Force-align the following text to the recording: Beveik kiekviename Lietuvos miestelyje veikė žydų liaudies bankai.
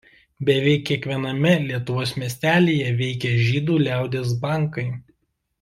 Beveik 0.47 0.79
kiekviename 0.89 1.51
Lietuvos 1.67 2.15
miestelyje 2.23 2.89
veikė 3.05 3.35
žydų 3.51 3.79
liaudies 3.85 4.37
bankai. 4.47 4.91